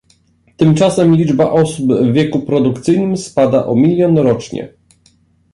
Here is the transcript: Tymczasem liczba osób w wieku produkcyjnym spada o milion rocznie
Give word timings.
Tymczasem 0.57 1.15
liczba 1.15 1.51
osób 1.51 1.93
w 1.93 2.13
wieku 2.13 2.39
produkcyjnym 2.39 3.17
spada 3.17 3.65
o 3.65 3.75
milion 3.75 4.17
rocznie 4.17 4.73